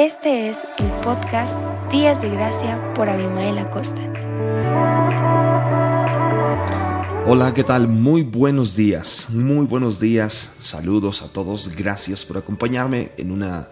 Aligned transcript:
Este 0.00 0.48
es 0.48 0.60
el 0.78 0.86
podcast 1.04 1.54
Días 1.92 2.22
de 2.22 2.30
Gracia 2.30 2.94
por 2.94 3.10
Abimael 3.10 3.58
Acosta. 3.58 4.00
Hola, 7.26 7.52
¿qué 7.52 7.62
tal? 7.62 7.86
Muy 7.86 8.22
buenos 8.22 8.74
días, 8.74 9.28
muy 9.28 9.66
buenos 9.66 10.00
días. 10.00 10.54
Saludos 10.62 11.20
a 11.20 11.30
todos. 11.30 11.76
Gracias 11.76 12.24
por 12.24 12.38
acompañarme 12.38 13.12
en 13.18 13.30
una 13.30 13.68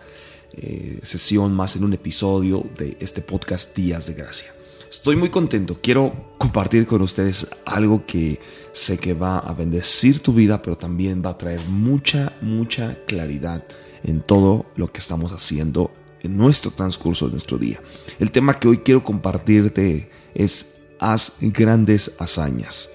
eh, 0.53 1.01
sesión 1.03 1.55
más, 1.55 1.77
en 1.77 1.85
un 1.85 1.95
episodio 1.95 2.63
de 2.77 2.99
este 3.01 3.23
podcast 3.23 3.75
Días 3.75 4.05
de 4.05 4.13
Gracia. 4.13 4.53
Estoy 4.91 5.17
muy 5.17 5.31
contento. 5.31 5.79
Quiero 5.81 6.35
compartir 6.37 6.87
con 6.87 7.01
ustedes 7.01 7.49
algo 7.65 8.05
que 8.05 8.39
sé 8.73 8.99
que 8.99 9.15
va 9.15 9.39
a 9.39 9.55
bendecir 9.55 10.21
tu 10.21 10.35
vida, 10.35 10.61
pero 10.61 10.77
también 10.77 11.23
va 11.25 11.31
a 11.31 11.39
traer 11.39 11.61
mucha, 11.69 12.35
mucha 12.43 12.99
claridad 13.07 13.65
en 14.05 14.21
todo 14.21 14.67
lo 14.77 14.93
que 14.93 14.99
estamos 14.99 15.33
haciendo 15.33 15.91
nuestro 16.29 16.71
transcurso 16.71 17.27
de 17.27 17.33
nuestro 17.33 17.59
día. 17.59 17.81
El 18.19 18.31
tema 18.31 18.59
que 18.59 18.69
hoy 18.69 18.79
quiero 18.79 19.03
compartirte 19.03 20.11
es 20.35 20.79
haz 21.01 21.37
grandes 21.41 22.17
hazañas. 22.19 22.91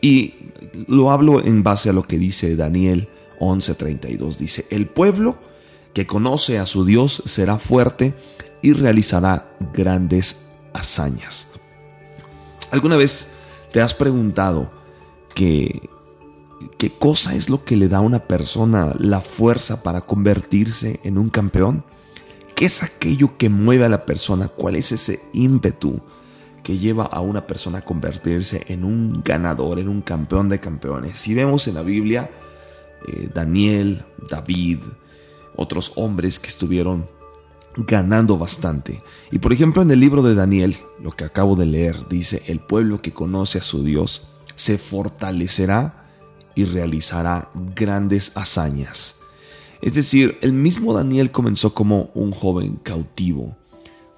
Y 0.00 0.34
lo 0.86 1.10
hablo 1.10 1.42
en 1.42 1.62
base 1.62 1.90
a 1.90 1.92
lo 1.92 2.02
que 2.02 2.18
dice 2.18 2.56
Daniel 2.56 3.08
11:32. 3.40 4.36
Dice, 4.36 4.66
el 4.70 4.86
pueblo 4.86 5.38
que 5.92 6.06
conoce 6.06 6.58
a 6.58 6.66
su 6.66 6.84
Dios 6.84 7.22
será 7.24 7.58
fuerte 7.58 8.14
y 8.62 8.72
realizará 8.72 9.56
grandes 9.72 10.48
hazañas. 10.72 11.52
¿Alguna 12.70 12.96
vez 12.96 13.34
te 13.72 13.80
has 13.80 13.94
preguntado 13.94 14.72
qué 15.34 15.88
cosa 16.98 17.34
es 17.34 17.48
lo 17.48 17.64
que 17.64 17.76
le 17.76 17.88
da 17.88 17.98
a 17.98 18.02
una 18.02 18.20
persona 18.20 18.94
la 18.98 19.20
fuerza 19.20 19.82
para 19.82 20.00
convertirse 20.00 21.00
en 21.04 21.18
un 21.18 21.28
campeón? 21.30 21.84
¿Qué 22.54 22.66
es 22.66 22.84
aquello 22.84 23.36
que 23.36 23.48
mueve 23.48 23.84
a 23.84 23.88
la 23.88 24.06
persona? 24.06 24.48
¿Cuál 24.48 24.76
es 24.76 24.92
ese 24.92 25.20
ímpetu 25.32 26.00
que 26.62 26.78
lleva 26.78 27.04
a 27.04 27.20
una 27.20 27.46
persona 27.46 27.78
a 27.78 27.84
convertirse 27.84 28.64
en 28.68 28.84
un 28.84 29.22
ganador, 29.24 29.80
en 29.80 29.88
un 29.88 30.02
campeón 30.02 30.48
de 30.48 30.60
campeones? 30.60 31.18
Si 31.18 31.34
vemos 31.34 31.66
en 31.66 31.74
la 31.74 31.82
Biblia, 31.82 32.30
eh, 33.08 33.28
Daniel, 33.34 34.04
David, 34.30 34.78
otros 35.56 35.92
hombres 35.96 36.38
que 36.38 36.46
estuvieron 36.46 37.06
ganando 37.76 38.38
bastante. 38.38 39.02
Y 39.32 39.40
por 39.40 39.52
ejemplo 39.52 39.82
en 39.82 39.90
el 39.90 39.98
libro 39.98 40.22
de 40.22 40.36
Daniel, 40.36 40.76
lo 41.00 41.10
que 41.10 41.24
acabo 41.24 41.56
de 41.56 41.66
leer, 41.66 42.08
dice, 42.08 42.44
el 42.46 42.60
pueblo 42.60 43.02
que 43.02 43.12
conoce 43.12 43.58
a 43.58 43.62
su 43.62 43.82
Dios 43.82 44.28
se 44.54 44.78
fortalecerá 44.78 46.06
y 46.54 46.66
realizará 46.66 47.50
grandes 47.74 48.36
hazañas. 48.36 49.23
Es 49.80 49.94
decir, 49.94 50.38
el 50.40 50.52
mismo 50.52 50.94
Daniel 50.94 51.30
comenzó 51.30 51.74
como 51.74 52.10
un 52.14 52.32
joven 52.32 52.76
cautivo, 52.76 53.56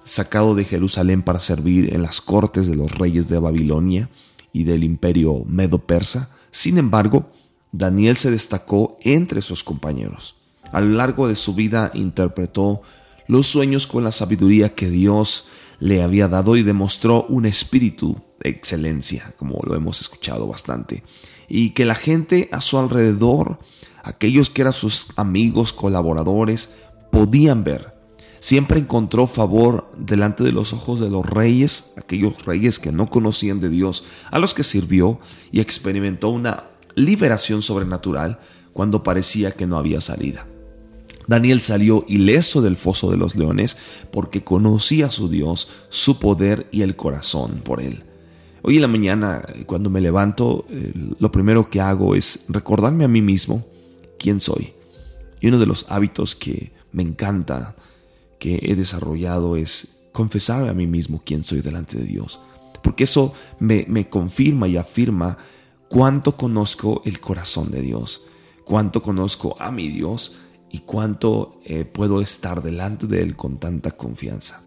sacado 0.03 0.55
de 0.55 0.63
Jerusalén 0.63 1.21
para 1.21 1.39
servir 1.39 1.93
en 1.93 2.01
las 2.01 2.21
cortes 2.21 2.67
de 2.67 2.75
los 2.75 2.97
reyes 2.97 3.27
de 3.27 3.39
Babilonia 3.39 4.09
y 4.53 4.63
del 4.63 4.83
imperio 4.83 5.43
medo-persa. 5.45 6.35
Sin 6.51 6.77
embargo, 6.77 7.29
Daniel 7.71 8.15
se 8.17 8.31
destacó 8.31 8.97
entre 9.01 9.41
sus 9.41 9.63
compañeros. 9.63 10.35
A 10.71 10.81
lo 10.81 10.95
largo 10.95 11.27
de 11.27 11.35
su 11.35 11.53
vida 11.53 11.91
interpretó 11.93 12.81
los 13.27 13.47
sueños 13.47 13.87
con 13.87 14.03
la 14.03 14.11
sabiduría 14.11 14.73
que 14.73 14.89
Dios 14.89 15.49
le 15.79 16.01
había 16.01 16.27
dado 16.27 16.55
y 16.55 16.63
demostró 16.63 17.25
un 17.29 17.45
espíritu 17.45 18.17
de 18.39 18.49
excelencia, 18.49 19.33
como 19.37 19.59
lo 19.63 19.75
hemos 19.75 20.01
escuchado 20.01 20.47
bastante, 20.47 21.03
y 21.47 21.71
que 21.71 21.85
la 21.85 21.95
gente 21.95 22.49
a 22.51 22.61
su 22.61 22.77
alrededor 22.77 23.59
aquellos 24.07 24.49
que 24.49 24.61
eran 24.61 24.73
sus 24.73 25.07
amigos, 25.17 25.73
colaboradores, 25.73 26.75
podían 27.11 27.63
ver. 27.63 27.93
Siempre 28.39 28.79
encontró 28.79 29.27
favor 29.27 29.91
delante 29.97 30.43
de 30.43 30.51
los 30.51 30.71
ojos 30.71 30.99
de 30.99 31.09
los 31.09 31.25
reyes, 31.25 31.93
aquellos 31.97 32.45
reyes 32.45 32.79
que 32.79 32.91
no 32.91 33.07
conocían 33.07 33.59
de 33.59 33.69
Dios, 33.69 34.05
a 34.31 34.39
los 34.39 34.53
que 34.53 34.63
sirvió 34.63 35.19
y 35.51 35.59
experimentó 35.59 36.29
una 36.29 36.65
liberación 36.95 37.61
sobrenatural 37.61 38.39
cuando 38.73 39.03
parecía 39.03 39.51
que 39.51 39.67
no 39.67 39.77
había 39.77 40.01
salida. 40.01 40.47
Daniel 41.27 41.59
salió 41.59 42.05
ileso 42.07 42.61
del 42.61 42.77
foso 42.77 43.11
de 43.11 43.17
los 43.17 43.35
leones 43.35 43.75
porque 44.11 44.43
conocía 44.43 45.07
a 45.07 45.11
su 45.11 45.27
Dios, 45.27 45.69
su 45.89 46.19
poder 46.19 46.69
y 46.71 46.83
el 46.83 46.95
corazón 46.95 47.61
por 47.63 47.81
él. 47.81 48.03
Hoy 48.61 48.75
en 48.75 48.81
la 48.81 48.87
mañana, 48.87 49.43
cuando 49.65 49.89
me 49.89 49.99
levanto, 49.99 50.65
eh, 50.69 50.93
lo 51.19 51.31
primero 51.31 51.69
que 51.69 51.81
hago 51.81 52.15
es 52.15 52.45
recordarme 52.47 53.03
a 53.03 53.09
mí 53.09 53.21
mismo 53.21 53.65
quién 54.17 54.39
soy. 54.39 54.73
Y 55.39 55.47
uno 55.47 55.59
de 55.59 55.65
los 55.65 55.85
hábitos 55.89 56.35
que 56.35 56.71
me 56.91 57.03
encanta, 57.03 57.75
que 58.39 58.59
he 58.63 58.75
desarrollado, 58.75 59.55
es 59.55 59.99
confesarme 60.11 60.69
a 60.69 60.73
mí 60.73 60.87
mismo 60.87 61.21
quién 61.23 61.43
soy 61.43 61.61
delante 61.61 61.97
de 61.97 62.05
Dios. 62.05 62.41
Porque 62.81 63.03
eso 63.03 63.33
me, 63.59 64.09
confirma 64.09 64.67
y 64.67 64.77
afirma 64.77 65.37
cuánto 65.89 66.37
conozco 66.37 67.01
el 67.05 67.19
corazón 67.19 67.71
de 67.71 67.81
Dios, 67.81 68.27
cuánto 68.63 69.01
conozco 69.01 69.55
a 69.59 69.71
mi 69.71 69.89
Dios 69.89 70.37
y 70.69 70.79
cuánto 70.79 71.59
eh, 71.65 71.85
puedo 71.85 72.21
estar 72.21 72.63
delante 72.63 73.07
de 73.07 73.21
Él 73.21 73.35
con 73.35 73.59
tanta 73.59 73.91
confianza. 73.91 74.63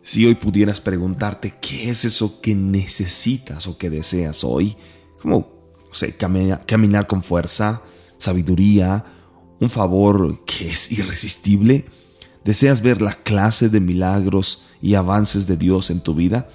Si 0.00 0.24
hoy 0.24 0.34
pudieras 0.34 0.80
preguntarte 0.80 1.54
qué 1.60 1.90
es 1.90 2.06
eso 2.06 2.40
que 2.40 2.54
necesitas 2.54 3.66
o 3.66 3.76
que 3.76 3.90
deseas 3.90 4.42
hoy, 4.44 4.76
como 5.20 5.57
caminar 6.66 7.06
con 7.06 7.22
fuerza, 7.22 7.82
sabiduría, 8.18 9.04
un 9.60 9.70
favor 9.70 10.44
que 10.44 10.68
es 10.68 10.92
irresistible. 10.92 11.86
¿Deseas 12.44 12.82
ver 12.82 13.02
la 13.02 13.14
clase 13.14 13.68
de 13.68 13.80
milagros 13.80 14.64
y 14.80 14.94
avances 14.94 15.46
de 15.46 15.56
Dios 15.56 15.90
en 15.90 16.00
tu 16.00 16.14
vida? 16.14 16.48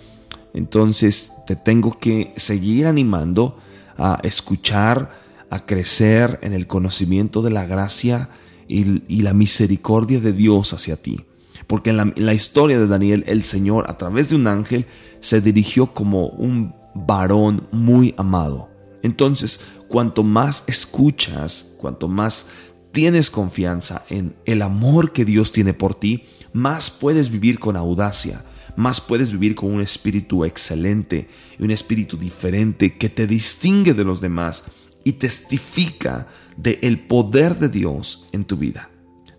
Entonces 0.54 1.34
te 1.48 1.56
tengo 1.56 1.98
que 2.00 2.34
seguir 2.38 2.88
animando 2.88 3.58
a 3.98 4.20
escuchar, 4.24 5.10
a 5.50 5.66
crecer 5.66 6.40
en 6.42 6.54
el 6.54 6.68
conocimiento 6.68 7.42
de 7.42 7.52
la 7.52 7.66
gracia 7.66 8.30
y, 8.68 9.22
la 9.22 9.34
misericordia 9.34 10.20
de 10.20 10.34
Dios 10.34 10.74
hacia 10.74 10.96
ti. 10.96 11.26
Porque 11.68 11.92
en 11.92 11.98
la, 11.98 12.04
en 12.04 12.26
la 12.26 12.34
historia 12.34 12.80
de 12.80 12.88
Daniel, 12.88 13.24
el 13.28 13.44
Señor, 13.44 13.90
a 13.90 13.98
través 13.98 14.30
de 14.30 14.36
un 14.36 14.48
ángel, 14.48 14.86
se 15.20 15.42
dirigió 15.42 15.94
como 15.94 16.28
un 16.28 16.74
varón 16.96 17.68
muy 17.72 18.14
amado 18.18 18.73
entonces, 19.04 19.66
cuanto 19.88 20.24
más 20.24 20.64
escuchas, 20.68 21.76
cuanto 21.78 22.08
más 22.08 22.50
tienes 22.92 23.30
confianza 23.30 24.06
en 24.10 24.36
el 24.46 24.62
amor 24.62 25.12
que 25.14 25.26
Dios 25.26 25.52
tiene 25.52 25.74
por 25.74 25.94
ti, 25.94 26.24
más 26.54 26.90
puedes 26.90 27.30
vivir 27.30 27.60
con 27.60 27.76
audacia, 27.76 28.44
más 28.76 29.02
puedes 29.02 29.32
vivir 29.32 29.54
con 29.56 29.72
un 29.72 29.82
espíritu 29.82 30.46
excelente 30.46 31.28
un 31.60 31.72
espíritu 31.72 32.18
diferente 32.18 32.98
que 32.98 33.10
te 33.10 33.28
distingue 33.28 33.94
de 33.94 34.04
los 34.04 34.22
demás 34.22 34.66
y 35.04 35.14
testifica 35.14 36.28
del 36.58 36.80
el 36.82 37.00
poder 37.00 37.58
de 37.58 37.70
Dios 37.70 38.28
en 38.32 38.46
tu 38.46 38.58
vida. 38.58 38.90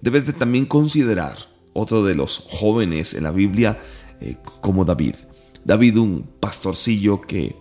Debes 0.00 0.26
de 0.26 0.32
también 0.32 0.66
considerar 0.66 1.36
otro 1.72 2.04
de 2.04 2.14
los 2.14 2.47
jóvenes 2.48 3.14
en 3.14 3.24
la 3.24 3.30
Biblia 3.30 3.78
eh, 4.20 4.36
como 4.60 4.84
David. 4.84 5.16
David, 5.64 5.98
un 5.98 6.22
pastorcillo 6.41 7.20
que 7.20 7.56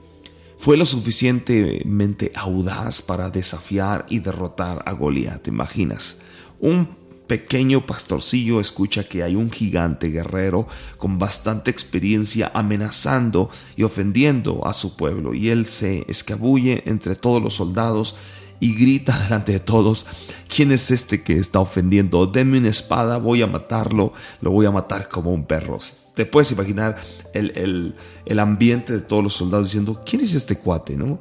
fue 0.63 0.77
lo 0.77 0.85
suficientemente 0.85 2.31
audaz 2.35 3.01
para 3.01 3.29
desafiar 3.29 4.05
y 4.07 4.19
derrotar 4.19 4.81
a 4.85 4.93
Goliat, 4.93 5.41
¿te 5.41 5.49
imaginas? 5.49 6.21
Un 6.57 6.87
pequeño 7.27 7.85
pastorcillo 7.85 8.61
escucha 8.61 9.03
que 9.03 9.23
hay 9.23 9.35
un 9.35 9.51
gigante 9.51 10.07
guerrero 10.07 10.65
con 10.97 11.19
bastante 11.19 11.69
experiencia 11.69 12.49
amenazando 12.53 13.49
y 13.75 13.83
ofendiendo 13.83 14.65
a 14.65 14.71
su 14.71 14.95
pueblo 14.95 15.33
y 15.33 15.49
él 15.49 15.65
se 15.65 16.05
escabulle 16.07 16.83
entre 16.85 17.17
todos 17.17 17.43
los 17.43 17.55
soldados 17.55 18.15
y 18.63 18.73
grita 18.75 19.19
delante 19.19 19.51
de 19.51 19.59
todos, 19.59 20.05
¿quién 20.47 20.71
es 20.71 20.89
este 20.89 21.21
que 21.21 21.37
está 21.37 21.59
ofendiendo? 21.59 22.25
Denme 22.27 22.59
una 22.59 22.69
espada, 22.69 23.17
voy 23.17 23.41
a 23.41 23.47
matarlo, 23.47 24.13
lo 24.39 24.51
voy 24.51 24.65
a 24.65 24.71
matar 24.71 25.09
como 25.09 25.33
un 25.33 25.45
perro 25.45 25.77
te 26.13 26.25
puedes 26.25 26.51
imaginar 26.51 26.97
el, 27.33 27.95
ambiente 28.39 28.93
de 28.93 29.01
todos 29.01 29.23
los 29.23 29.33
soldados 29.33 29.67
diciendo, 29.67 30.01
¿quién 30.05 30.21
es 30.21 30.33
este 30.33 30.57
cuate? 30.57 30.95
¿no? 30.95 31.19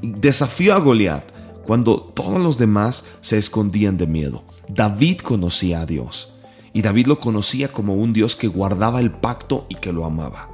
Desafió 0.00 0.74
a 0.74 0.78
Goliat 0.78 1.30
cuando 1.64 2.00
todos 2.00 2.40
los 2.40 2.58
demás 2.58 3.04
se 3.20 3.38
escondían 3.38 3.98
de 3.98 4.06
miedo. 4.06 4.44
David 4.68 5.18
conocía 5.18 5.82
a 5.82 5.86
Dios 5.86 6.34
y 6.72 6.82
David 6.82 7.06
lo 7.06 7.20
conocía 7.20 7.68
como 7.68 7.94
un 7.94 8.12
Dios 8.12 8.34
que 8.34 8.48
guardaba 8.48 9.00
el 9.00 9.10
pacto 9.10 9.66
y 9.68 9.74
que 9.74 9.92
lo 9.92 10.06
amaba. 10.06 10.48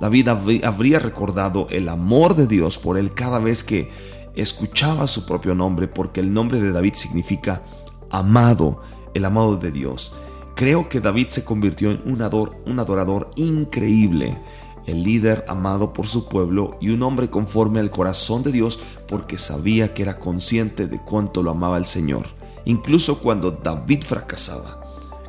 David 0.00 0.28
habría 0.64 0.98
recordado 0.98 1.68
el 1.70 1.88
amor 1.88 2.34
de 2.34 2.46
Dios 2.46 2.78
por 2.78 2.98
él 2.98 3.12
cada 3.14 3.38
vez 3.38 3.62
que 3.62 3.90
escuchaba 4.34 5.06
su 5.06 5.26
propio 5.26 5.54
nombre, 5.54 5.88
porque 5.88 6.20
el 6.20 6.32
nombre 6.32 6.60
de 6.60 6.72
David 6.72 6.94
significa 6.94 7.62
amado, 8.10 8.82
el 9.14 9.24
amado 9.24 9.56
de 9.56 9.70
Dios. 9.70 10.12
Creo 10.54 10.88
que 10.88 11.00
David 11.00 11.28
se 11.30 11.44
convirtió 11.44 11.90
en 11.90 12.02
un, 12.04 12.78
adorador 12.78 13.30
increíble, 13.36 14.38
el 14.86 15.02
líder 15.04 15.44
amado 15.48 15.92
por 15.92 16.06
su 16.06 16.28
pueblo 16.28 16.76
y 16.80 16.90
un 16.90 17.02
hombre 17.02 17.30
conforme 17.30 17.80
al 17.80 17.90
corazón 17.90 18.42
de 18.42 18.52
Dios 18.52 18.78
porque 19.08 19.38
sabía 19.38 19.94
que 19.94 20.02
era 20.02 20.18
consciente 20.18 20.86
de 20.86 21.00
cuánto 21.02 21.42
lo 21.42 21.52
amaba 21.52 21.78
el 21.78 21.86
Señor, 21.86 22.26
incluso 22.64 23.20
cuando 23.20 23.50
David 23.52 24.02
fracasaba. 24.04 24.80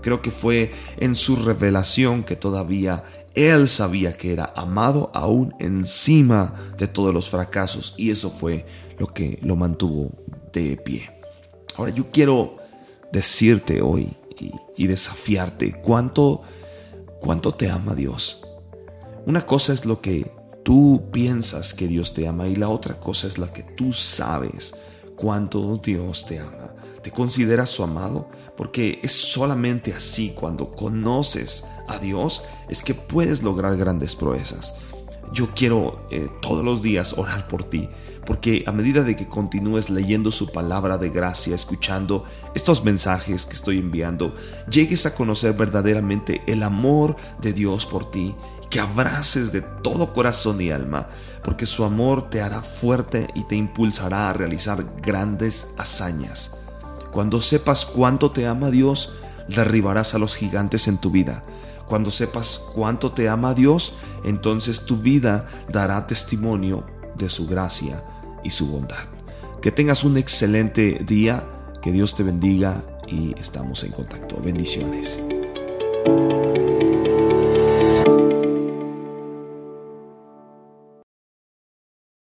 Creo 0.02 0.22
que 0.22 0.32
fue 0.32 0.74
en 0.98 1.16
su 1.16 1.36
revelación 1.36 2.24
que 2.24 2.36
todavía 2.36 3.04
él 3.34 3.70
sabía 3.70 4.18
que 4.18 4.34
era 4.34 4.52
amado 4.56 5.12
aún 5.14 5.54
encima 5.60 6.54
de 6.78 6.88
todos 6.88 7.14
los 7.14 7.30
fracasos 7.30 7.94
y 7.98 8.10
eso 8.10 8.30
fue 8.30 8.66
lo 9.02 9.08
que 9.08 9.40
lo 9.42 9.56
mantuvo 9.56 10.12
de 10.54 10.78
pie. 10.78 11.10
Ahora 11.76 11.92
yo 11.92 12.12
quiero 12.12 12.58
decirte 13.12 13.82
hoy 13.82 14.16
y, 14.78 14.86
desafiarte 14.86 15.82
cuánto, 15.82 16.44
cuánto 17.20 17.52
te 17.56 17.68
ama 17.68 17.96
Dios. 17.96 18.46
Una 19.26 19.44
cosa 19.48 19.74
es 19.74 19.86
lo 19.86 20.02
que 20.02 20.32
tú 20.64 21.10
piensas 21.12 21.74
que 21.74 21.88
Dios 21.88 22.14
te 22.14 22.28
ama 22.28 22.48
y 22.48 22.56
la 22.56 22.70
otra 22.70 23.00
cosa 23.00 23.26
es 23.26 23.40
la 23.40 23.52
que 23.52 23.64
tú 23.64 23.92
sabes 23.92 24.76
cuánto 25.16 25.78
Dios 25.78 26.28
te 26.28 26.38
ama. 26.38 26.76
¿Te 27.02 27.10
consideras 27.10 27.72
su 27.72 27.84
amado? 27.84 28.30
Porque 28.56 29.00
es 29.02 29.14
solamente 29.14 29.94
así 29.94 30.34
cuando 30.36 30.74
conoces 30.76 31.66
a 31.88 31.98
Dios 31.98 32.44
es 32.70 32.84
que 32.84 32.94
puedes 32.94 33.42
lograr 33.42 33.76
grandes 33.78 34.16
proezas. 34.16 34.76
Yo 35.32 35.48
quiero 35.56 36.06
eh, 36.10 36.30
todos 36.42 36.64
los 36.64 36.82
días 36.82 37.18
orar 37.18 37.48
por 37.48 37.64
ti, 37.64 37.90
porque 38.26 38.64
a 38.68 38.72
medida 38.72 39.04
de 39.04 39.16
que 39.16 39.28
continúes 39.28 39.90
leyendo 39.90 40.32
su 40.32 40.52
palabra 40.52 40.98
de 40.98 41.10
gracia, 41.10 41.56
escuchando 41.56 42.24
estos 42.54 42.84
mensajes 42.84 43.46
que 43.46 43.54
estoy 43.54 43.80
enviando, 43.80 44.34
llegues 44.70 45.06
a 45.06 45.16
conocer 45.16 45.54
verdaderamente 45.54 46.42
el 46.48 46.64
amor 46.64 47.16
de 47.42 47.54
Dios 47.54 47.86
por 47.86 48.12
ti, 48.12 48.36
que 48.70 48.80
abraces 48.80 49.52
de 49.52 49.62
todo 49.62 50.14
corazón 50.14 50.62
y 50.62 50.72
alma, 50.72 51.08
porque 51.44 51.66
su 51.66 51.84
amor 51.84 52.30
te 52.30 52.42
hará 52.42 52.62
fuerte 52.62 53.28
y 53.36 53.44
te 53.44 53.56
impulsará 53.56 54.30
a 54.30 54.34
realizar 54.34 54.86
grandes 55.02 55.74
hazañas. 55.78 56.58
Cuando 57.12 57.42
sepas 57.42 57.86
cuánto 57.86 58.32
te 58.32 58.48
ama 58.48 58.72
Dios, 58.72 59.14
derribarás 59.50 60.16
a 60.16 60.20
los 60.20 60.36
gigantes 60.36 60.88
en 60.88 60.98
tu 60.98 61.12
vida. 61.12 61.44
Cuando 61.86 62.10
sepas 62.10 62.64
cuánto 62.74 63.12
te 63.12 63.28
ama 63.28 63.54
Dios, 63.54 63.94
entonces 64.24 64.86
tu 64.86 64.98
vida 64.98 65.46
dará 65.72 66.08
testimonio 66.08 66.86
de 67.16 67.30
su 67.30 67.48
gracia 67.48 68.04
y 68.44 68.50
su 68.50 68.68
bondad. 68.68 68.98
Que 69.62 69.72
tengas 69.72 70.04
un 70.04 70.18
excelente 70.18 71.02
día, 71.06 71.48
que 71.82 71.92
Dios 71.92 72.16
te 72.16 72.24
bendiga 72.24 72.82
y 73.08 73.36
estamos 73.40 73.84
en 73.84 73.92
contacto. 73.92 74.42
Bendiciones. 74.42 75.20